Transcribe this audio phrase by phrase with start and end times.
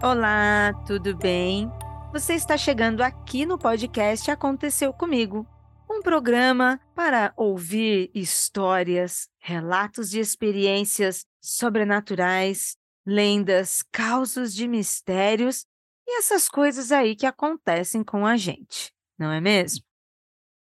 [0.00, 1.68] Olá, tudo bem?
[2.12, 5.44] Você está chegando aqui no podcast Aconteceu Comigo,
[5.90, 15.64] um programa para ouvir histórias, relatos de experiências sobrenaturais, lendas, causos de mistérios
[16.06, 19.82] e essas coisas aí que acontecem com a gente, não é mesmo?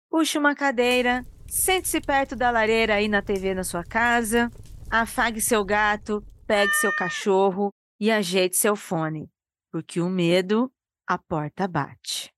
[0.09, 4.49] Puxe uma cadeira, sente-se perto da lareira aí na TV na sua casa,
[4.89, 9.31] afague seu gato, pegue seu cachorro e ajeite seu fone,
[9.72, 10.72] porque o medo
[11.08, 12.34] a porta bate.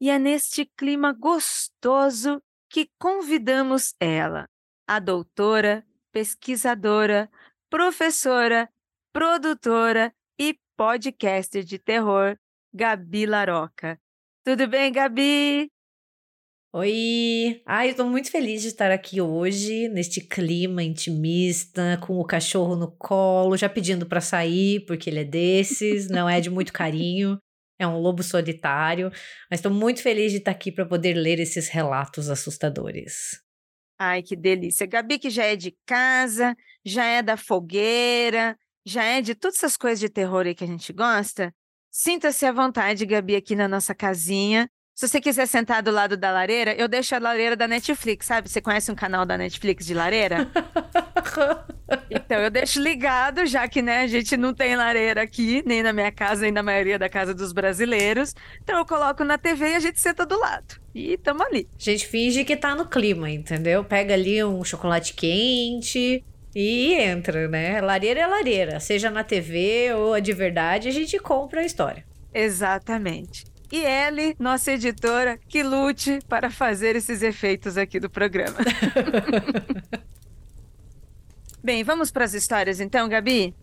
[0.00, 4.48] E é neste clima gostoso que convidamos ela,
[4.86, 7.30] a doutora, pesquisadora,
[7.70, 8.70] professora,
[9.12, 12.38] produtora e podcaster de terror,
[12.72, 13.98] Gabi Laroca.
[14.44, 15.72] Tudo bem, Gabi?
[16.78, 17.62] Oi!
[17.64, 22.76] Ai, eu tô muito feliz de estar aqui hoje, neste clima intimista, com o cachorro
[22.76, 27.38] no colo, já pedindo para sair, porque ele é desses, não é de muito carinho,
[27.78, 29.10] é um lobo solitário,
[29.50, 33.40] mas estou muito feliz de estar aqui para poder ler esses relatos assustadores.
[33.98, 34.86] Ai, que delícia.
[34.86, 39.78] Gabi, que já é de casa, já é da fogueira, já é de todas essas
[39.78, 41.50] coisas de terror aí que a gente gosta.
[41.90, 44.68] Sinta-se à vontade, Gabi, aqui na nossa casinha.
[44.96, 48.48] Se você quiser sentar do lado da lareira, eu deixo a lareira da Netflix, sabe?
[48.48, 50.48] Você conhece um canal da Netflix de lareira?
[52.08, 55.92] então eu deixo ligado, já que né, a gente não tem lareira aqui, nem na
[55.92, 58.34] minha casa, nem na maioria da casa dos brasileiros.
[58.62, 60.80] Então eu coloco na TV e a gente senta do lado.
[60.94, 61.68] E tamo ali.
[61.78, 63.84] A gente finge que tá no clima, entendeu?
[63.84, 66.24] Pega ali um chocolate quente,
[66.54, 67.82] e entra, né?
[67.82, 72.02] Lareira é lareira, seja na TV ou a de verdade, a gente compra a história.
[72.32, 78.56] Exatamente e Ellie, nossa editora, que lute para fazer esses efeitos aqui do programa.
[81.62, 83.54] Bem, vamos para as histórias então, Gabi?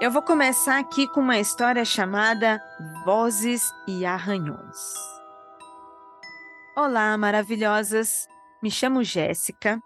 [0.00, 2.62] Eu vou começar aqui com uma história chamada
[3.04, 4.76] Vozes e Arranhões.
[6.76, 8.28] Olá, maravilhosas!
[8.62, 9.80] Me chamo Jéssica.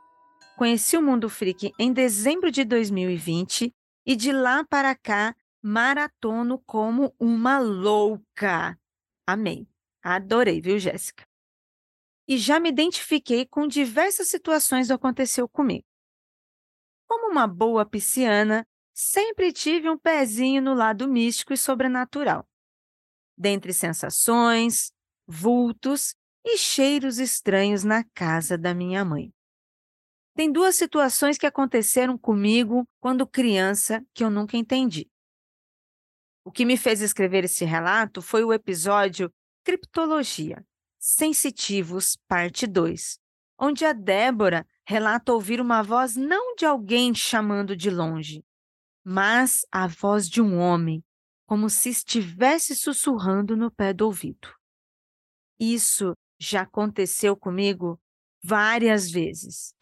[0.56, 3.74] Conheci o Mundo Freak em dezembro de 2020
[4.06, 8.78] e de lá para cá maratono como uma louca.
[9.26, 9.68] Amei.
[10.02, 11.26] Adorei, viu, Jéssica?
[12.26, 15.84] E já me identifiquei com diversas situações que aconteceu comigo.
[17.08, 22.48] Como uma boa pisciana, sempre tive um pezinho no lado místico e sobrenatural.
[23.36, 24.92] Dentre sensações,
[25.26, 26.14] vultos
[26.44, 29.32] e cheiros estranhos na casa da minha mãe.
[30.34, 35.10] Tem duas situações que aconteceram comigo quando criança que eu nunca entendi.
[36.44, 39.30] O que me fez escrever esse relato foi o episódio
[39.64, 40.64] Criptologia
[40.98, 43.18] Sensitivos, parte 2,
[43.58, 48.44] onde a Débora relata ouvir uma voz não de alguém chamando de longe,
[49.04, 51.02] mas a voz de um homem,
[51.46, 54.54] como se estivesse sussurrando no pé do ouvido.
[55.58, 58.00] Isso já aconteceu comigo
[58.42, 59.74] várias vezes.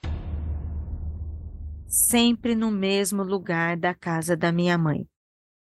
[1.86, 5.08] Sempre no mesmo lugar da casa da minha mãe,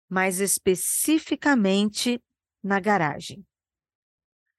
[0.10, 2.20] mais especificamente
[2.64, 3.46] na garagem.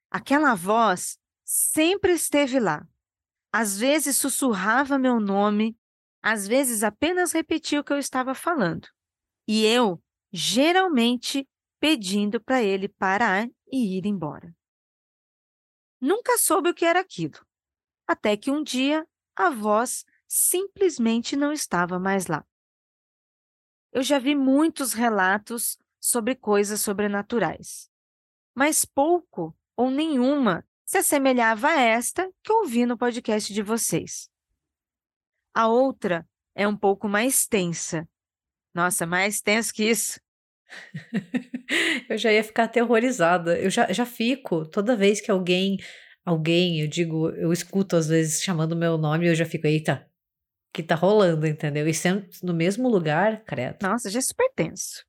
[0.09, 2.87] Aquela voz sempre esteve lá.
[3.51, 5.77] Às vezes sussurrava meu nome,
[6.23, 8.87] às vezes apenas repetia o que eu estava falando.
[9.45, 11.45] E eu, geralmente,
[11.79, 14.55] pedindo para ele parar e ir embora.
[16.01, 17.45] Nunca soube o que era aquilo,
[18.07, 22.43] até que um dia a voz simplesmente não estava mais lá.
[23.91, 27.91] Eu já vi muitos relatos sobre coisas sobrenaturais,
[28.55, 34.29] mas pouco ou nenhuma se assemelhava a esta que ouvi no podcast de vocês.
[35.53, 38.09] A outra é um pouco mais tensa.
[38.73, 40.19] Nossa, mais tenso que isso.
[42.09, 43.59] eu já ia ficar aterrorizada.
[43.59, 45.77] Eu já, já fico, toda vez que alguém,
[46.25, 50.07] alguém, eu digo, eu escuto às vezes chamando meu nome, eu já fico, eita,
[50.73, 51.87] que tá rolando, entendeu?
[51.87, 53.77] E sendo no mesmo lugar, credo.
[53.81, 55.05] Nossa, já é super tenso.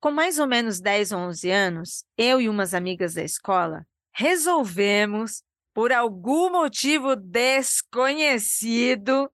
[0.00, 5.42] Com mais ou menos 10 ou 11 anos, eu e umas amigas da escola resolvemos,
[5.74, 9.30] por algum motivo desconhecido,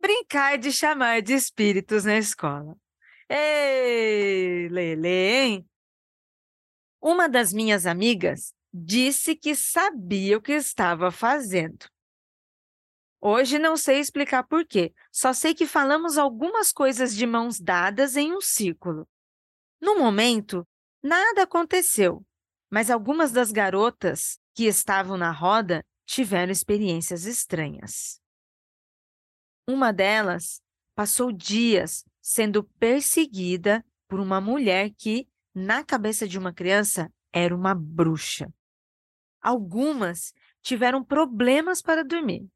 [0.00, 2.76] brincar de chamar de espíritos na escola.
[3.32, 5.70] Ei, Lele, hein?
[7.00, 11.86] Uma das minhas amigas disse que sabia o que estava fazendo.
[13.20, 18.16] Hoje não sei explicar por quê, só sei que falamos algumas coisas de mãos dadas
[18.16, 19.08] em um círculo.
[19.80, 20.66] No momento,
[21.00, 22.26] nada aconteceu,
[22.68, 28.20] Mas algumas das garotas que estavam na roda tiveram experiências estranhas.
[29.68, 30.60] Uma delas
[30.94, 37.74] passou dias sendo perseguida por uma mulher que, na cabeça de uma criança, era uma
[37.74, 38.46] bruxa.
[39.42, 40.32] Algumas
[40.62, 42.46] tiveram problemas para dormir,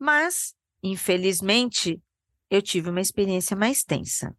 [0.00, 2.02] mas, infelizmente,
[2.50, 4.36] eu tive uma experiência mais tensa.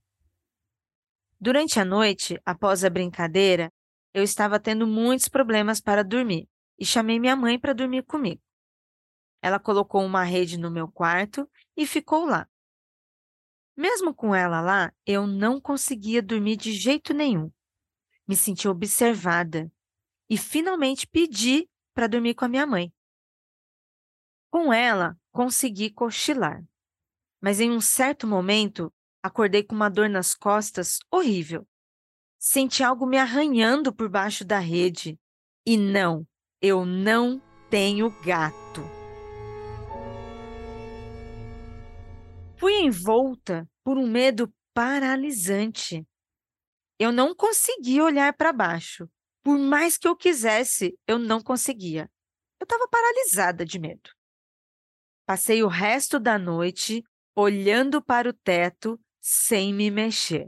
[1.39, 3.71] Durante a noite, após a brincadeira,
[4.13, 8.41] eu estava tendo muitos problemas para dormir e chamei minha mãe para dormir comigo.
[9.41, 12.45] Ela colocou uma rede no meu quarto e ficou lá.
[13.81, 17.51] Mesmo com ela lá, eu não conseguia dormir de jeito nenhum.
[18.27, 19.73] Me senti observada
[20.29, 22.93] e finalmente pedi para dormir com a minha mãe.
[24.51, 26.63] Com ela, consegui cochilar.
[27.41, 28.93] Mas em um certo momento,
[29.23, 31.67] acordei com uma dor nas costas horrível.
[32.37, 35.19] Senti algo me arranhando por baixo da rede.
[35.65, 36.27] E não,
[36.61, 37.41] eu não
[37.71, 39.00] tenho gato.
[42.61, 46.07] Fui envolta por um medo paralisante.
[46.99, 49.09] Eu não conseguia olhar para baixo.
[49.41, 52.07] Por mais que eu quisesse, eu não conseguia.
[52.59, 54.11] Eu estava paralisada de medo.
[55.25, 57.03] Passei o resto da noite
[57.35, 60.47] olhando para o teto sem me mexer.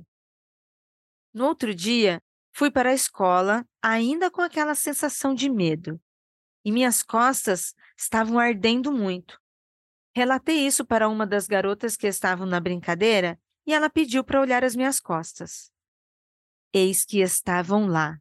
[1.33, 2.21] No outro dia,
[2.51, 6.00] fui para a escola ainda com aquela sensação de medo,
[6.63, 9.42] e minhas costas estavam ardendo muito.
[10.15, 14.63] Relatei isso para uma das garotas que estavam na brincadeira e ela pediu para olhar
[14.63, 15.71] as minhas costas.
[16.71, 18.19] Eis que estavam lá.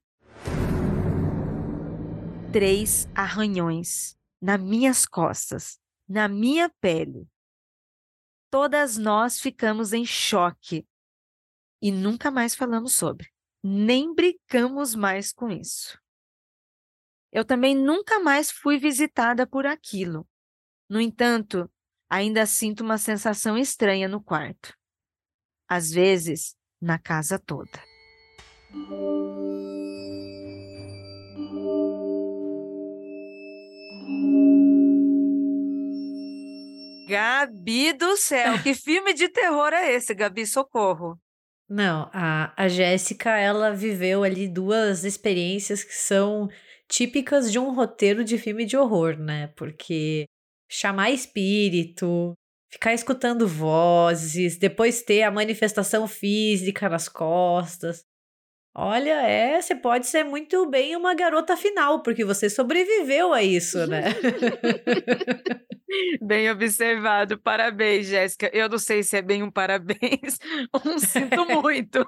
[2.50, 5.78] Três arranhões nas minhas costas,
[6.08, 7.28] na minha pele.
[8.50, 10.86] Todas nós ficamos em choque
[11.80, 13.30] e nunca mais falamos sobre,
[13.62, 16.00] nem brincamos mais com isso.
[17.30, 20.28] Eu também nunca mais fui visitada por aquilo.
[20.88, 21.70] No entanto,
[22.12, 24.74] ainda sinto uma sensação estranha no quarto.
[25.66, 27.82] Às vezes, na casa toda.
[37.08, 40.46] Gabi do céu, que filme de terror é esse, Gabi?
[40.46, 41.18] Socorro.
[41.66, 46.50] Não, a, a Jéssica, ela viveu ali duas experiências que são
[46.86, 49.46] típicas de um roteiro de filme de horror, né?
[49.56, 50.26] Porque
[50.72, 52.32] chamar espírito,
[52.70, 58.04] ficar escutando vozes, depois ter a manifestação física nas costas.
[58.74, 63.86] Olha, é, você pode ser muito bem uma garota final, porque você sobreviveu a isso,
[63.86, 64.04] né?
[66.22, 68.50] bem observado, parabéns, Jéssica.
[68.50, 70.38] Eu não sei se é bem um parabéns
[70.72, 72.02] ou um sinto muito.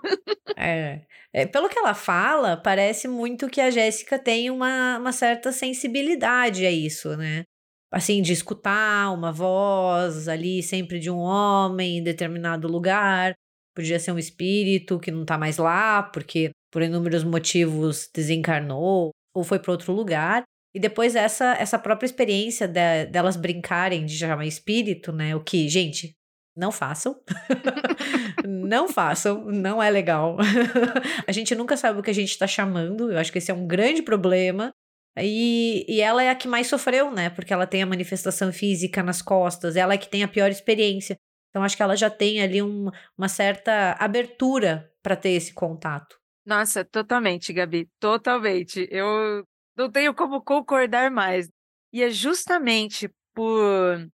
[0.57, 1.03] é,
[1.35, 6.65] é, pelo que ela fala, parece muito que a Jéssica tem uma, uma certa sensibilidade
[6.65, 7.45] a isso, né?
[7.93, 13.35] Assim, de escutar uma voz ali, sempre de um homem em determinado lugar.
[13.75, 19.45] Podia ser um espírito que não tá mais lá, porque por inúmeros motivos desencarnou ou
[19.45, 20.43] foi para outro lugar.
[20.75, 25.37] E depois essa essa própria experiência de, delas brincarem de chamar espírito, né?
[25.37, 26.15] O que, gente,
[26.57, 27.17] não façam.
[28.47, 30.37] não façam, não é legal.
[31.27, 33.13] a gente nunca sabe o que a gente está chamando.
[33.13, 34.73] Eu acho que esse é um grande problema.
[35.19, 37.31] E, e ela é a que mais sofreu, né?
[37.31, 41.17] Porque ela tem a manifestação física nas costas, ela é que tem a pior experiência.
[41.51, 46.19] Então, acho que ela já tem ali um, uma certa abertura para ter esse contato.
[46.45, 48.89] Nossa, totalmente, Gabi, totalmente.
[48.91, 51.49] Eu não tenho como concordar mais.
[51.93, 54.11] E é justamente por,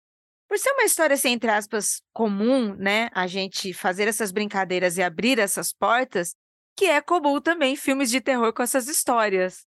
[0.49, 3.09] por ser uma história, assim, entre aspas, comum, né?
[3.13, 6.33] A gente fazer essas brincadeiras e abrir essas portas,
[6.75, 9.66] que é comum também filmes de terror com essas histórias.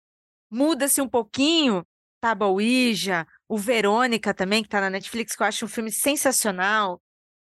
[0.50, 1.86] Muda-se um pouquinho,
[2.20, 7.02] tá, Ouija, o Verônica também, que tá na Netflix, que eu acho um filme sensacional.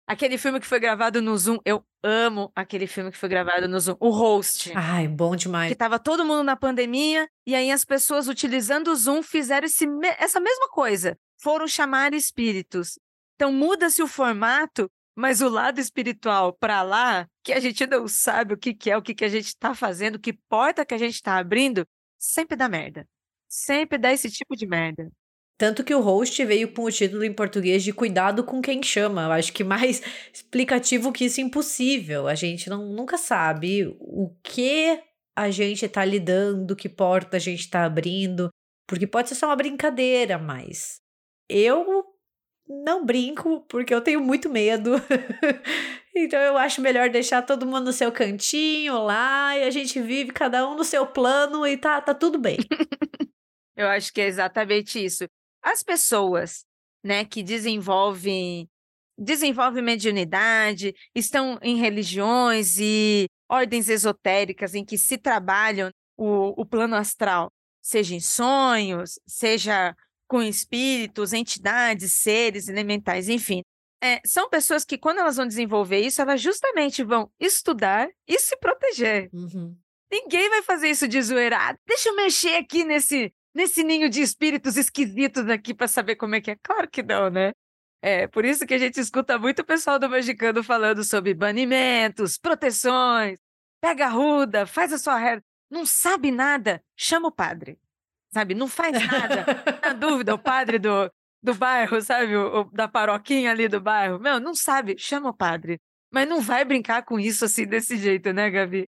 [0.07, 3.79] Aquele filme que foi gravado no Zoom, eu amo aquele filme que foi gravado no
[3.79, 4.73] Zoom, o Host.
[4.75, 5.69] Ai, bom demais.
[5.69, 9.87] Que tava todo mundo na pandemia e aí as pessoas utilizando o Zoom fizeram esse,
[10.19, 12.99] essa mesma coisa, foram chamar espíritos.
[13.35, 18.55] Então muda-se o formato, mas o lado espiritual para lá, que a gente não sabe
[18.55, 20.99] o que, que é, o que, que a gente está fazendo, que porta que a
[20.99, 21.87] gente está abrindo,
[22.19, 23.07] sempre dá merda.
[23.49, 25.11] Sempre dá esse tipo de merda.
[25.59, 29.25] Tanto que o host veio com o título em português de Cuidado com quem chama.
[29.25, 30.01] Eu acho que mais
[30.33, 32.29] explicativo que isso é impossível.
[32.29, 35.01] A gente não, nunca sabe o que
[35.37, 38.51] a gente está lidando, que porta a gente está abrindo,
[38.89, 41.01] porque pode ser só uma brincadeira, mas
[41.49, 42.05] eu
[42.69, 44.93] não brinco porque eu tenho muito medo.
[46.15, 50.33] então eu acho melhor deixar todo mundo no seu cantinho lá e a gente vive
[50.33, 52.59] cada um no seu plano e tá, tá tudo bem.
[53.77, 55.25] eu acho que é exatamente isso.
[55.63, 56.65] As pessoas,
[57.03, 58.69] né, que desenvolvem
[59.21, 66.95] desenvolvem mediunidade, estão em religiões e ordens esotéricas em que se trabalham o, o plano
[66.95, 67.51] astral,
[67.83, 69.93] seja em sonhos, seja
[70.29, 73.63] com espíritos, entidades, seres elementais, enfim.
[74.01, 78.57] É, são pessoas que, quando elas vão desenvolver isso, elas justamente vão estudar e se
[78.59, 79.29] proteger.
[79.33, 79.77] Uhum.
[80.13, 81.77] Ninguém vai fazer isso de zoeira.
[81.87, 86.41] Deixa eu mexer aqui nesse, nesse ninho de espíritos esquisitos aqui para saber como é
[86.41, 86.57] que é.
[86.63, 87.53] Claro que não, né?
[88.01, 92.39] É por isso que a gente escuta muito o pessoal do Magicando falando sobre banimentos,
[92.39, 93.41] proteções,
[93.81, 95.43] pega a ruda, faz a sua regra.
[95.69, 97.77] Não sabe nada, chama o padre
[98.33, 98.55] sabe?
[98.55, 99.45] Não faz nada.
[99.83, 101.11] Na dúvida, o padre do,
[101.43, 102.37] do bairro, sabe?
[102.37, 104.19] O, da paroquinha ali do bairro.
[104.19, 105.79] Meu, não sabe, chama o padre.
[106.13, 108.85] Mas não vai brincar com isso assim desse jeito, né, Gabi?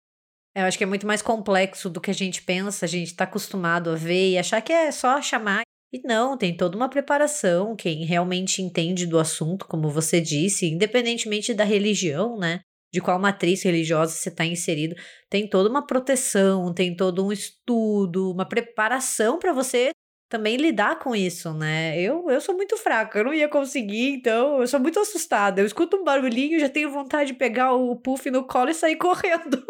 [0.56, 3.26] Eu acho que é muito mais complexo do que a gente pensa, a gente está
[3.26, 5.64] acostumado a ver e achar que é só chamar.
[5.92, 7.76] E não, tem toda uma preparação.
[7.76, 12.62] Quem realmente entende do assunto, como você disse, independentemente da religião, né?
[12.96, 14.96] De qual matriz religiosa você está inserido,
[15.30, 19.90] tem toda uma proteção, tem todo um estudo, uma preparação para você
[20.30, 22.00] também lidar com isso, né?
[22.00, 25.60] Eu, eu sou muito fraca, eu não ia conseguir, então eu sou muito assustada.
[25.62, 28.96] Eu escuto um barulhinho, já tenho vontade de pegar o puff no colo e sair
[28.98, 29.62] correndo.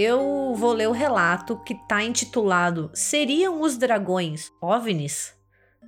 [0.00, 5.34] Eu vou ler o relato que está intitulado Seriam os dragões OVNIs?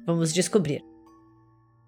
[0.07, 0.83] Vamos descobrir.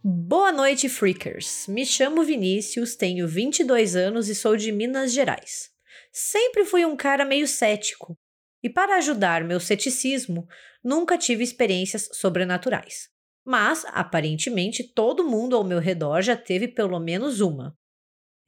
[0.03, 1.67] Boa noite, freakers.
[1.67, 5.71] Me chamo Vinícius, tenho 22 anos e sou de Minas Gerais.
[6.13, 8.17] Sempre fui um cara meio cético,
[8.63, 10.47] e para ajudar meu ceticismo,
[10.83, 13.11] nunca tive experiências sobrenaturais.
[13.45, 17.77] Mas, aparentemente, todo mundo ao meu redor já teve pelo menos uma.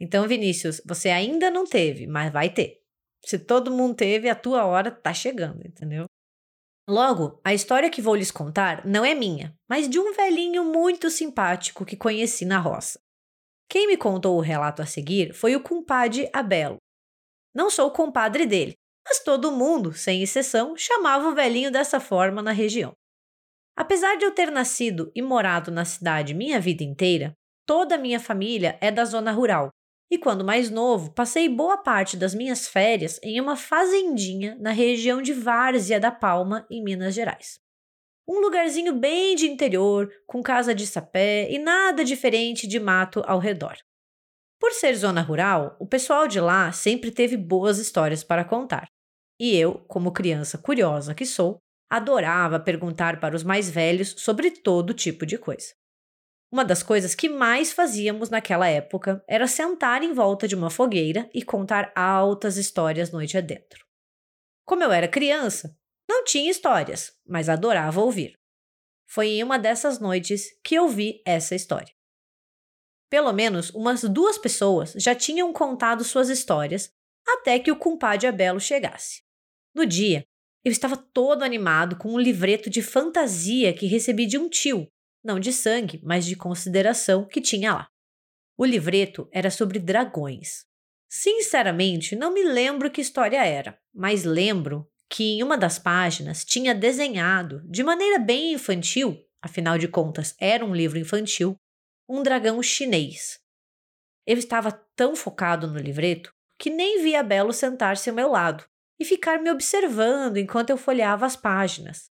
[0.01, 2.86] Então, Vinícius, você ainda não teve, mas vai ter.
[3.27, 6.05] Se todo mundo teve, a tua hora tá chegando, entendeu?
[6.89, 11.11] Logo, a história que vou lhes contar não é minha, mas de um velhinho muito
[11.11, 13.01] simpático que conheci na roça.
[13.69, 16.77] Quem me contou o relato a seguir foi o compadre Abelo.
[17.53, 22.41] Não sou o compadre dele, mas todo mundo, sem exceção, chamava o velhinho dessa forma
[22.41, 22.93] na região.
[23.77, 27.33] Apesar de eu ter nascido e morado na cidade minha vida inteira,
[27.67, 29.71] toda a minha família é da zona rural
[30.11, 35.21] e quando mais novo, passei boa parte das minhas férias em uma fazendinha na região
[35.21, 37.59] de Várzea da Palma, em Minas Gerais.
[38.29, 43.39] Um lugarzinho bem de interior, com casa de sapé e nada diferente de mato ao
[43.39, 43.77] redor.
[44.61, 48.89] Por ser zona rural, o pessoal de lá sempre teve boas histórias para contar.
[49.39, 51.59] E eu, como criança curiosa que sou,
[51.91, 55.75] adorava perguntar para os mais velhos sobre todo tipo de coisa.
[56.51, 61.29] Uma das coisas que mais fazíamos naquela época era sentar em volta de uma fogueira
[61.35, 63.85] e contar altas histórias noite adentro.
[64.65, 65.77] Como eu era criança,
[66.09, 68.39] não tinha histórias, mas adorava ouvir.
[69.09, 71.93] Foi em uma dessas noites que eu vi essa história.
[73.11, 76.93] Pelo menos umas duas pessoas já tinham contado suas histórias
[77.27, 79.23] até que o compadre Abelo chegasse.
[79.75, 80.25] No dia,
[80.65, 84.89] eu estava todo animado com um livreto de fantasia que recebi de um tio,
[85.27, 87.89] não de sangue, mas de consideração que tinha lá.
[88.57, 90.65] O livreto era sobre dragões.
[91.09, 96.75] Sinceramente, não me lembro que história era, mas lembro que em uma das páginas tinha
[96.75, 101.57] desenhado, de maneira bem infantil, afinal de contas era um livro infantil,
[102.09, 103.39] um dragão chinês.
[104.27, 108.65] Eu estava tão focado no livreto que nem vi a Belo sentar-se ao meu lado
[108.99, 112.11] e ficar me observando enquanto eu folheava as páginas.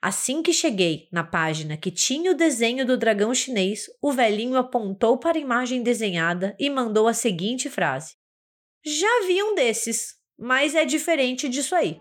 [0.00, 5.18] Assim que cheguei na página que tinha o desenho do dragão chinês, o velhinho apontou
[5.18, 8.14] para a imagem desenhada e mandou a seguinte frase:
[8.84, 12.00] Já vi um desses, mas é diferente disso aí.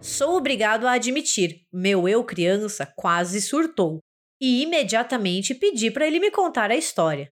[0.00, 3.98] Sou obrigado a admitir, meu eu criança quase surtou
[4.40, 7.30] e imediatamente pedi para ele me contar a história.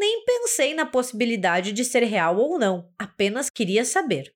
[0.00, 4.34] Nem pensei na possibilidade de ser real ou não, apenas queria saber.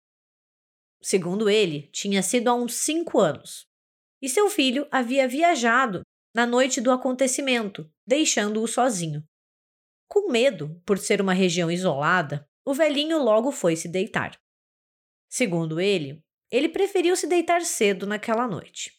[1.01, 3.67] Segundo ele, tinha sido há uns cinco anos.
[4.21, 6.03] E seu filho havia viajado
[6.35, 9.27] na noite do acontecimento, deixando-o sozinho.
[10.07, 14.39] Com medo, por ser uma região isolada, o velhinho logo foi se deitar.
[15.31, 18.93] Segundo ele, ele preferiu se deitar cedo naquela noite.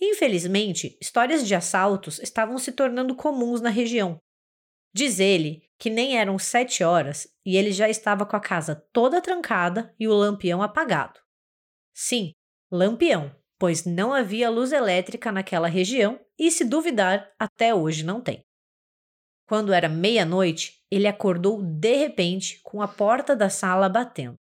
[0.00, 4.20] Infelizmente, histórias de assaltos estavam se tornando comuns na região.
[4.94, 9.20] Diz ele que nem eram sete horas e ele já estava com a casa toda
[9.20, 11.18] trancada e o lampião apagado.
[11.92, 12.32] Sim,
[12.70, 18.44] lampião, pois não havia luz elétrica naquela região e, se duvidar, até hoje não tem.
[19.48, 24.36] Quando era meia-noite, ele acordou de repente com a porta da sala batendo.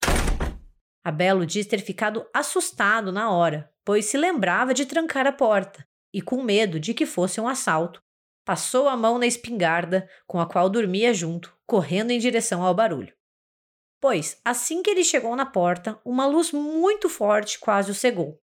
[1.03, 6.21] Abelo diz ter ficado assustado na hora, pois se lembrava de trancar a porta e,
[6.21, 8.01] com medo de que fosse um assalto,
[8.45, 13.13] passou a mão na espingarda com a qual dormia junto, correndo em direção ao barulho.
[13.99, 18.41] Pois, assim que ele chegou na porta, uma luz muito forte quase o cegou.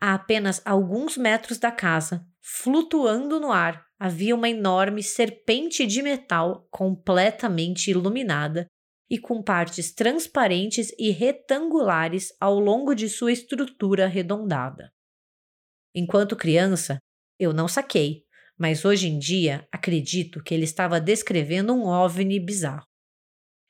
[0.00, 6.66] A apenas alguns metros da casa, flutuando no ar, havia uma enorme serpente de metal
[6.72, 8.66] completamente iluminada
[9.08, 14.90] e com partes transparentes e retangulares ao longo de sua estrutura arredondada.
[15.94, 16.98] Enquanto criança,
[17.38, 18.24] eu não saquei,
[18.62, 22.86] mas hoje em dia acredito que ele estava descrevendo um OVNI bizarro.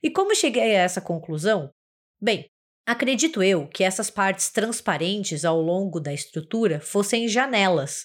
[0.02, 1.72] E como cheguei a essa conclusão?
[2.20, 2.46] Bem,
[2.87, 8.05] acredito eu que essas partes transparentes ao longo da estrutura fossem janelas,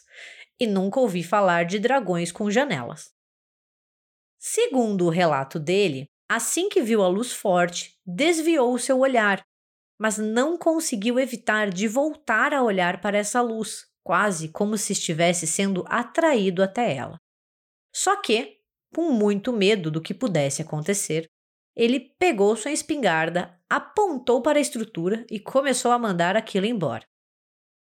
[0.58, 3.12] e nunca ouvi falar de dragões com janelas.
[4.39, 9.41] Segundo o relato dele, Assim que viu a luz forte, desviou seu olhar,
[9.97, 15.46] mas não conseguiu evitar de voltar a olhar para essa luz, quase como se estivesse
[15.46, 17.17] sendo atraído até ela.
[17.93, 18.62] Só que,
[18.96, 21.26] com muito medo do que pudesse acontecer,
[21.76, 27.04] ele pegou sua espingarda, apontou para a estrutura e começou a mandar aquilo embora.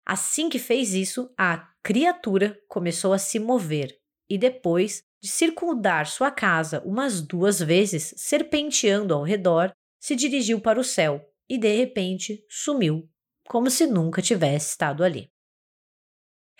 [0.05, 3.97] Assim que fez isso, a criatura começou a se mover
[4.29, 10.81] e depois de circundar sua casa umas duas vezes, serpenteando ao redor, se dirigiu para
[10.81, 13.09] o céu e de repente sumiu,
[13.47, 15.31] como se nunca tivesse estado ali.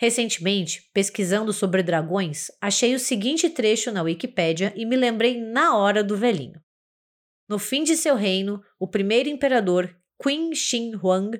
[0.00, 6.02] Recentemente, pesquisando sobre dragões, achei o seguinte trecho na Wikipédia e me lembrei na hora
[6.02, 6.58] do velhinho.
[7.46, 11.38] No fim de seu reino, o primeiro imperador, Qin Shi Huang,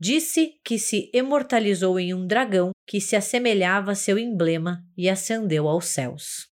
[0.00, 5.68] disse que se imortalizou em um dragão que se assemelhava a seu emblema e ascendeu
[5.68, 6.48] aos céus.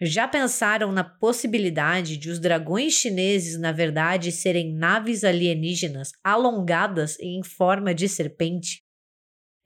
[0.00, 7.38] Já pensaram na possibilidade de os dragões chineses, na verdade, serem naves alienígenas alongadas e
[7.38, 8.84] em forma de serpente?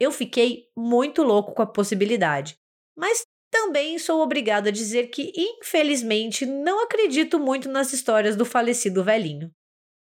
[0.00, 2.56] Eu fiquei muito louco com a possibilidade,
[2.96, 9.04] mas também sou obrigado a dizer que, infelizmente, não acredito muito nas histórias do falecido
[9.04, 9.50] velhinho.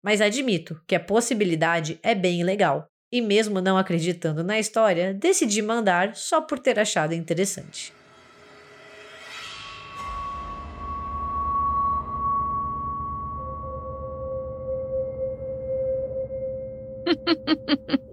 [0.04, 5.62] Mas admito que a possibilidade é bem legal, e mesmo não acreditando na história, decidi
[5.62, 7.94] mandar só por ter achado interessante.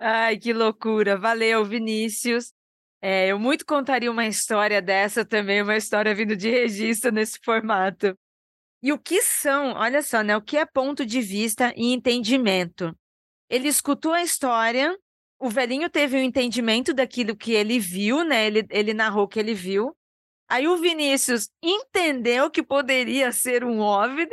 [0.00, 1.18] Ai, que loucura.
[1.18, 2.54] Valeu, Vinícius.
[3.02, 8.18] É, eu muito contaria uma história dessa também, uma história vindo de registro nesse formato.
[8.82, 10.34] E o que são, olha só, né?
[10.36, 12.96] O que é ponto de vista e entendimento?
[13.48, 14.96] Ele escutou a história,
[15.38, 18.46] o velhinho teve um entendimento daquilo que ele viu, né?
[18.46, 19.94] Ele, ele narrou o que ele viu.
[20.48, 24.30] Aí o Vinícius entendeu que poderia ser um OVNI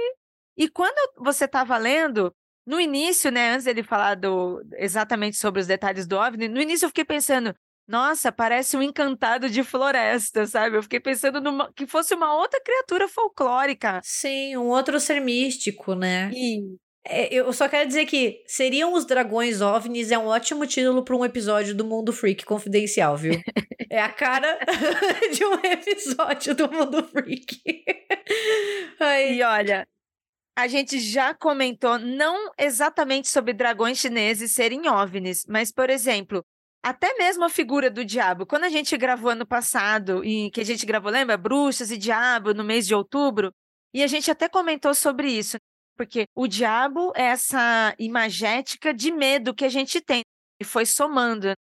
[0.58, 2.34] E quando você estava lendo,
[2.68, 6.86] no início, né, antes dele falar do, exatamente sobre os detalhes do OVNI, no início
[6.86, 7.56] eu fiquei pensando,
[7.88, 10.76] nossa, parece um encantado de floresta, sabe?
[10.76, 14.02] Eu fiquei pensando numa, que fosse uma outra criatura folclórica.
[14.04, 16.30] Sim, um outro ser místico, né?
[16.34, 16.76] E
[17.06, 21.16] É, eu só quero dizer que seriam os dragões OVNIs é um ótimo título para
[21.16, 23.34] um episódio do Mundo Freak Confidencial, viu?
[23.90, 24.60] É a cara
[25.34, 27.58] de um episódio do Mundo Freak.
[29.00, 29.88] Ai, E olha,
[30.58, 36.44] a gente já comentou não exatamente sobre dragões chineses serem OVNIs, mas, por exemplo,
[36.84, 38.44] até mesmo a figura do diabo.
[38.44, 41.38] Quando a gente gravou ano passado, e que a gente gravou, lembra?
[41.38, 43.52] Bruxas e Diabo, no mês de outubro,
[43.94, 45.58] e a gente até comentou sobre isso,
[45.96, 50.24] porque o diabo é essa imagética de medo que a gente tem,
[50.60, 51.54] e foi somando.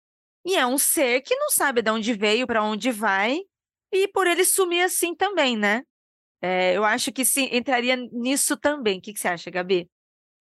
[0.45, 3.41] E é um ser que não sabe de onde veio, para onde vai,
[3.91, 5.83] e por ele sumir assim também, né?
[6.47, 8.99] É, eu acho que sim, entraria nisso também.
[8.99, 9.87] O que, que você acha, Gabi?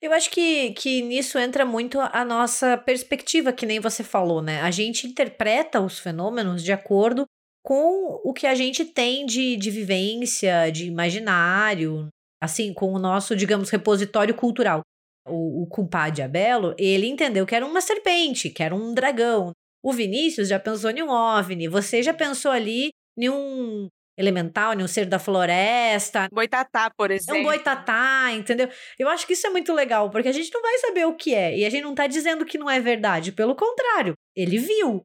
[0.03, 4.61] Eu acho que, que nisso entra muito a nossa perspectiva, que nem você falou, né?
[4.61, 7.25] A gente interpreta os fenômenos de acordo
[7.65, 13.35] com o que a gente tem de, de vivência, de imaginário, assim, com o nosso,
[13.35, 14.83] digamos, repositório cultural.
[15.27, 19.53] O, o compadre Abelo, ele entendeu que era uma serpente, que era um dragão.
[19.83, 24.83] O Vinícius já pensou em um OVNI, você já pensou ali em um elemental, em
[24.83, 27.41] um ser da floresta, Boitatá, por é exemplo.
[27.41, 28.69] um boitatá, entendeu?
[28.99, 31.35] Eu acho que isso é muito legal, porque a gente não vai saber o que
[31.35, 31.57] é.
[31.57, 33.33] E a gente não tá dizendo que não é verdade.
[33.33, 35.03] Pelo contrário, ele viu.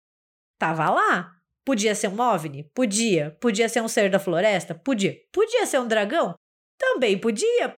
[0.59, 1.31] Tava lá.
[1.65, 2.69] Podia ser um OVNI?
[2.73, 3.37] Podia.
[3.39, 4.73] Podia ser um ser da floresta?
[4.73, 5.15] Podia.
[5.31, 6.35] Podia ser um dragão?
[6.77, 7.73] Também podia.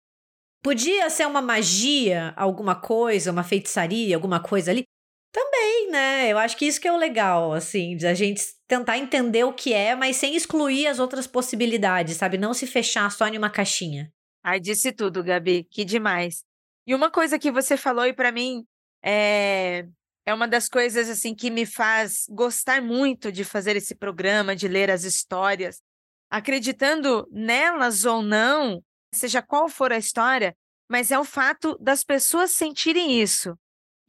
[0.62, 4.84] Podia ser uma magia, alguma coisa, uma feitiçaria, alguma coisa ali?
[5.32, 6.32] Também, né?
[6.32, 9.54] Eu acho que isso que é o legal, assim, de a gente tentar entender o
[9.54, 12.38] que é, mas sem excluir as outras possibilidades, sabe?
[12.38, 14.12] Não se fechar só em uma caixinha.
[14.44, 15.66] Ai, disse tudo, Gabi.
[15.70, 16.44] Que demais.
[16.88, 18.66] E uma coisa que você falou e para mim
[19.04, 19.86] é
[20.30, 24.68] é uma das coisas assim que me faz gostar muito de fazer esse programa, de
[24.68, 25.82] ler as histórias,
[26.30, 30.56] acreditando nelas ou não, seja qual for a história,
[30.88, 33.58] mas é o fato das pessoas sentirem isso.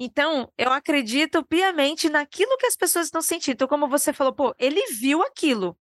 [0.02, 3.52] Então, eu acredito piamente naquilo que as pessoas estão sentindo.
[3.52, 5.76] Então, como você falou, pô, ele viu aquilo.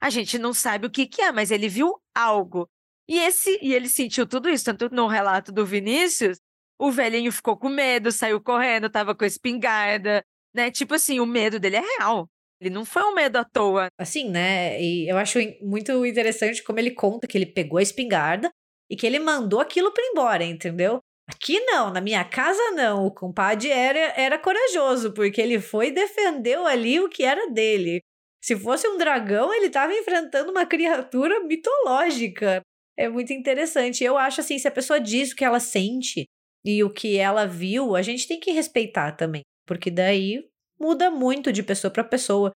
[0.00, 2.66] A gente não sabe o que, que é, mas ele viu algo.
[3.06, 6.38] E esse e ele sentiu tudo isso, tanto no relato do Vinícius,
[6.78, 10.70] o velhinho ficou com medo, saiu correndo, tava com a espingarda, né?
[10.70, 12.28] Tipo assim, o medo dele é real.
[12.60, 13.88] Ele não foi um medo à toa.
[13.98, 14.80] Assim, né?
[14.80, 18.50] E eu acho muito interessante como ele conta que ele pegou a espingarda
[18.90, 21.00] e que ele mandou aquilo ir embora, entendeu?
[21.28, 23.04] Aqui não, na minha casa não.
[23.04, 28.00] O compadre era, era corajoso, porque ele foi e defendeu ali o que era dele.
[28.42, 32.62] Se fosse um dragão, ele estava enfrentando uma criatura mitológica.
[32.96, 34.02] É muito interessante.
[34.02, 36.24] Eu acho assim, se a pessoa diz o que ela sente
[36.64, 40.44] e o que ela viu, a gente tem que respeitar também, porque daí
[40.80, 42.52] muda muito de pessoa para pessoa.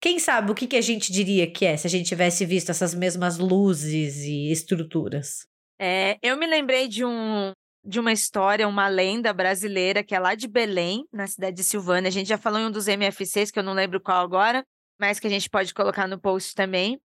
[0.00, 2.70] Quem sabe o que, que a gente diria que é se a gente tivesse visto
[2.70, 5.46] essas mesmas luzes e estruturas?
[5.80, 7.52] É, eu me lembrei de um
[7.84, 12.08] de uma história, uma lenda brasileira que é lá de Belém, na cidade de Silvânia.
[12.08, 14.64] A gente já falou em um dos MFCs, que eu não lembro qual agora,
[14.98, 17.00] mas que a gente pode colocar no post também.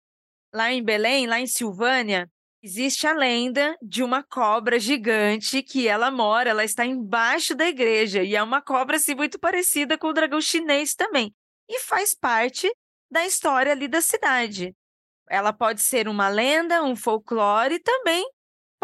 [0.54, 2.30] Lá em Belém, lá em Silvânia,
[2.62, 8.24] existe a lenda de uma cobra gigante que ela mora, ela está embaixo da igreja
[8.24, 11.34] e é uma cobra assim muito parecida com o dragão chinês também.
[11.70, 12.72] E faz parte
[13.12, 14.76] da história ali da cidade.
[15.30, 18.26] Ela pode ser uma lenda, um folclore e também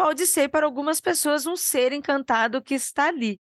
[0.00, 3.38] pode ser para algumas pessoas um ser encantado que está ali.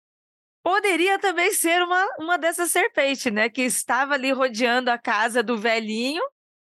[0.61, 3.49] Poderia também ser uma, uma dessas serpentes, né?
[3.49, 6.21] Que estava ali rodeando a casa do velhinho,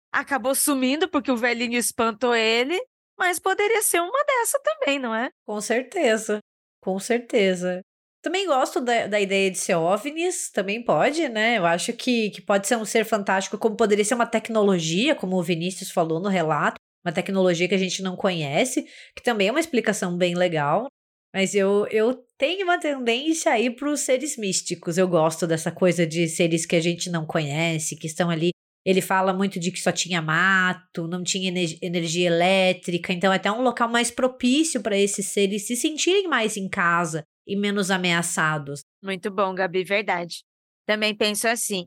[0.10, 2.82] acabou sumindo porque o velhinho espantou ele,
[3.20, 5.30] mas poderia ser uma dessa também, não é?
[5.46, 6.40] Com certeza,
[6.82, 7.82] com certeza.
[8.22, 11.58] Também gosto da, da ideia de ser OVNIs, também pode, né?
[11.58, 15.36] Eu acho que, que pode ser um ser fantástico, como poderia ser uma tecnologia, como
[15.36, 18.86] o Vinícius falou no relato, uma tecnologia que a gente não conhece,
[19.16, 20.88] que também é uma explicação bem legal.
[21.34, 24.98] Mas eu, eu tenho uma tendência a ir para os seres místicos.
[24.98, 28.52] Eu gosto dessa coisa de seres que a gente não conhece, que estão ali.
[28.86, 33.36] Ele fala muito de que só tinha mato, não tinha ener- energia elétrica, então é
[33.36, 37.92] até um local mais propício para esses seres se sentirem mais em casa e menos
[37.92, 38.82] ameaçados.
[39.04, 40.44] Muito bom, Gabi, verdade.
[40.86, 41.86] Também penso assim.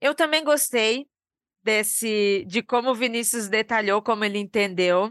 [0.00, 1.06] Eu também gostei
[1.62, 5.10] desse de como o Vinícius detalhou, como ele entendeu.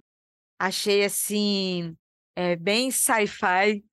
[0.60, 1.96] Achei assim,
[2.36, 3.84] é, bem sci-fi,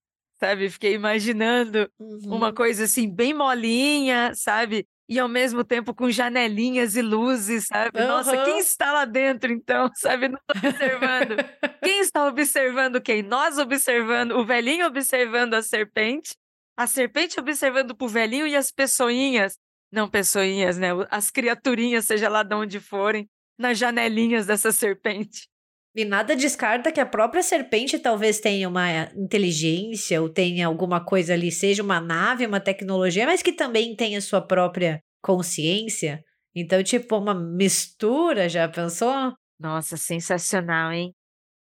[0.40, 0.68] sabe?
[0.70, 2.54] Fiquei imaginando uma Uhum.
[2.54, 4.86] coisa assim bem molinha, sabe?
[5.08, 8.00] e ao mesmo tempo com janelinhas e luzes, sabe?
[8.00, 8.08] Uhum.
[8.08, 10.26] Nossa, quem está lá dentro então, sabe?
[10.26, 11.36] Não observando.
[11.80, 13.22] quem está observando quem?
[13.22, 16.34] Nós observando, o velhinho observando a serpente,
[16.76, 19.56] a serpente observando pro velhinho e as pessoinhas,
[19.96, 20.88] não pessoinhas, né?
[21.10, 23.28] As criaturinhas, seja lá de onde forem,
[23.58, 25.48] nas janelinhas dessa serpente.
[25.94, 31.32] E nada descarta que a própria serpente talvez tenha uma inteligência ou tenha alguma coisa
[31.32, 36.22] ali, seja uma nave, uma tecnologia, mas que também tenha sua própria consciência.
[36.54, 39.32] Então, tipo, uma mistura, já pensou?
[39.58, 41.14] Nossa, sensacional, hein?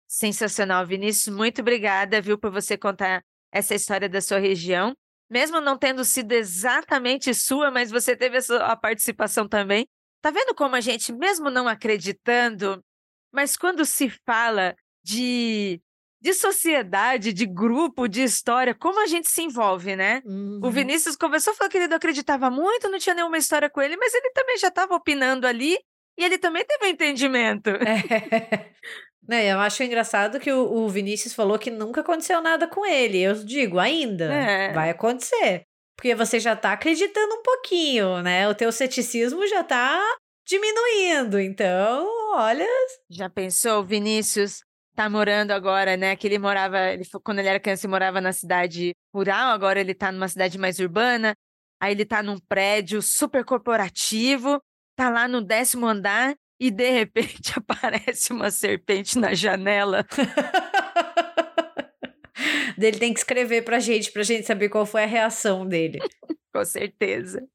[0.09, 1.35] Sensacional, Vinícius.
[1.35, 4.92] Muito obrigada, viu, por você contar essa história da sua região.
[5.30, 9.87] Mesmo não tendo sido exatamente sua, mas você teve a, sua, a participação também.
[10.22, 12.82] Tá vendo como a gente, mesmo não acreditando,
[13.32, 15.80] mas quando se fala de,
[16.20, 20.22] de sociedade, de grupo, de história, como a gente se envolve, né?
[20.24, 20.60] Uhum.
[20.62, 23.96] O Vinícius conversou, falou que ele não acreditava muito, não tinha nenhuma história com ele,
[23.96, 25.78] mas ele também já estava opinando ali
[26.16, 27.70] e ele também teve um entendimento.
[27.70, 28.70] É.
[29.26, 33.18] Não, eu acho engraçado que o, o, Vinícius falou que nunca aconteceu nada com ele.
[33.18, 34.72] Eu digo, ainda é.
[34.72, 35.62] vai acontecer.
[35.96, 38.48] Porque você já tá acreditando um pouquinho, né?
[38.48, 40.02] O teu ceticismo já tá
[40.46, 41.40] diminuindo.
[41.40, 42.66] Então, olha.
[43.08, 44.60] Já pensou, Vinícius
[44.94, 46.14] tá morando agora, né?
[46.16, 49.94] Que ele morava, ele, quando ele era criança, ele morava na cidade rural, agora ele
[49.94, 51.34] tá numa cidade mais urbana.
[51.80, 54.60] Aí ele tá num prédio super corporativo,
[54.96, 60.06] tá lá no décimo andar e de repente aparece uma serpente na janela.
[62.76, 65.98] dele tem que escrever pra gente, pra gente saber qual foi a reação dele.
[66.52, 67.46] Com certeza.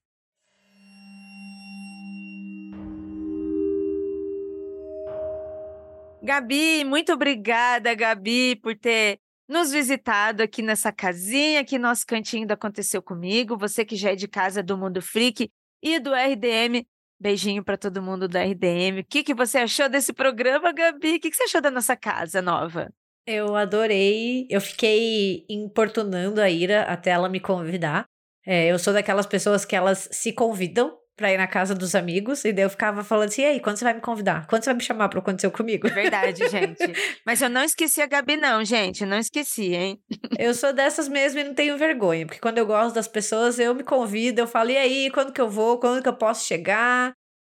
[6.22, 12.52] Gabi, muito obrigada, Gabi, por ter nos visitado aqui nessa casinha, aqui nosso cantinho do
[12.52, 13.58] Aconteceu Comigo.
[13.58, 15.50] Você que já é de casa do Mundo Freak
[15.82, 16.86] e do RDM,
[17.20, 19.02] beijinho para todo mundo do RDM.
[19.02, 21.16] O que, que você achou desse programa, Gabi?
[21.16, 22.92] O que, que você achou da nossa casa nova?
[23.26, 24.48] Eu adorei.
[24.50, 28.06] Eu fiquei importunando a Ira até ela me convidar.
[28.46, 32.46] É, eu sou daquelas pessoas que elas se convidam pra ir na casa dos amigos,
[32.46, 34.48] e daí eu ficava falando assim, e aí, quando você vai me convidar?
[34.48, 35.86] Quando você vai me chamar pra acontecer comigo?
[35.86, 36.94] É verdade, gente.
[37.26, 40.00] Mas eu não esqueci a Gabi não, gente, não esqueci, hein?
[40.40, 43.76] eu sou dessas mesmo e não tenho vergonha, porque quando eu gosto das pessoas, eu
[43.76, 45.78] me convido, eu falo, e aí, quando que eu vou?
[45.78, 47.12] Quando que eu posso chegar?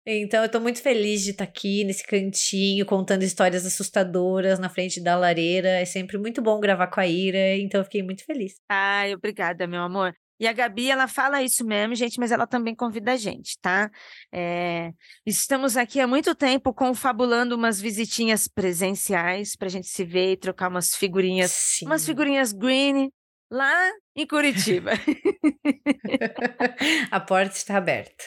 [0.07, 4.69] Então, eu tô muito feliz de estar tá aqui nesse cantinho, contando histórias assustadoras na
[4.69, 5.69] frente da lareira.
[5.69, 8.53] É sempre muito bom gravar com a Ira, então eu fiquei muito feliz.
[8.69, 10.13] Ai, obrigada, meu amor.
[10.39, 13.89] E a Gabi, ela fala isso mesmo, gente, mas ela também convida a gente, tá?
[14.31, 14.91] É,
[15.25, 20.37] estamos aqui há muito tempo confabulando umas visitinhas presenciais para a gente se ver e
[20.37, 21.85] trocar umas figurinhas, Sim.
[21.85, 23.09] umas figurinhas green
[23.49, 24.91] lá em Curitiba.
[27.09, 28.23] a porta está aberta,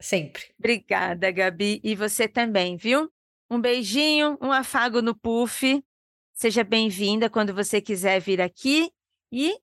[0.00, 0.42] sempre.
[0.58, 3.08] Obrigada, Gabi, e você também, viu?
[3.48, 5.80] Um beijinho, um afago no puff.
[6.34, 8.90] Seja bem-vinda quando você quiser vir aqui
[9.32, 9.56] e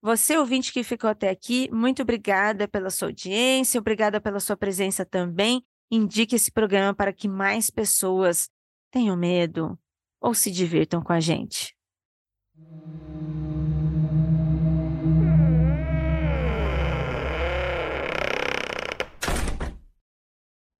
[0.00, 5.04] você, ouvinte que ficou até aqui, muito obrigada pela sua audiência, obrigada pela sua presença
[5.04, 5.60] também.
[5.90, 8.48] Indique esse programa para que mais pessoas
[8.92, 9.76] tenham medo
[10.20, 11.74] ou se divirtam com a gente.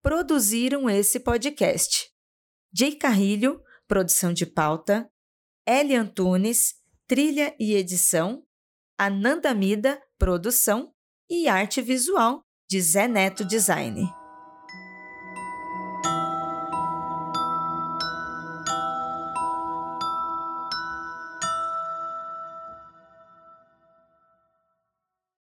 [0.01, 2.09] Produziram esse podcast.
[2.73, 5.11] Jay Carrilho, produção de pauta,
[5.67, 6.75] Eli Antunes,
[7.07, 8.45] trilha e edição,
[9.01, 10.93] Ananda Mida, produção
[11.31, 14.18] e arte visual de Zé Neto Design.